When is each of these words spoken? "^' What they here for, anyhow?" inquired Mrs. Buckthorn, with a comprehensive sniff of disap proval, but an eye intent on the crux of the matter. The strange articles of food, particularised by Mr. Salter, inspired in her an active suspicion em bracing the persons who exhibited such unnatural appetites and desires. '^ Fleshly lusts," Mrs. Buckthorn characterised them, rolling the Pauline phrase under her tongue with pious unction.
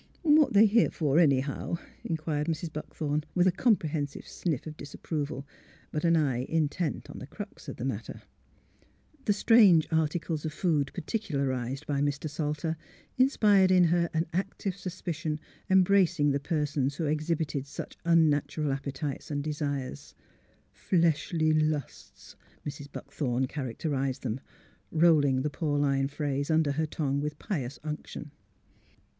"^' 0.17 0.17
What 0.23 0.53
they 0.53 0.65
here 0.65 0.89
for, 0.89 1.19
anyhow?" 1.19 1.77
inquired 2.03 2.47
Mrs. 2.47 2.73
Buckthorn, 2.73 3.23
with 3.35 3.45
a 3.45 3.51
comprehensive 3.51 4.27
sniff 4.27 4.65
of 4.65 4.75
disap 4.75 5.01
proval, 5.01 5.43
but 5.91 6.03
an 6.03 6.17
eye 6.17 6.45
intent 6.45 7.07
on 7.11 7.19
the 7.19 7.27
crux 7.27 7.69
of 7.69 7.75
the 7.75 7.85
matter. 7.85 8.23
The 9.25 9.33
strange 9.33 9.87
articles 9.93 10.43
of 10.43 10.53
food, 10.53 10.89
particularised 10.95 11.85
by 11.85 12.01
Mr. 12.01 12.27
Salter, 12.27 12.77
inspired 13.19 13.69
in 13.69 13.83
her 13.83 14.09
an 14.11 14.25
active 14.33 14.75
suspicion 14.75 15.39
em 15.69 15.83
bracing 15.83 16.31
the 16.31 16.39
persons 16.39 16.95
who 16.95 17.05
exhibited 17.05 17.67
such 17.67 17.95
unnatural 18.03 18.71
appetites 18.71 19.29
and 19.29 19.43
desires. 19.43 20.15
'^ 20.75 20.75
Fleshly 20.75 21.53
lusts," 21.53 22.35
Mrs. 22.65 22.91
Buckthorn 22.91 23.45
characterised 23.45 24.23
them, 24.23 24.39
rolling 24.91 25.43
the 25.43 25.51
Pauline 25.51 26.07
phrase 26.07 26.49
under 26.49 26.71
her 26.71 26.87
tongue 26.87 27.19
with 27.21 27.37
pious 27.37 27.77
unction. 27.83 28.31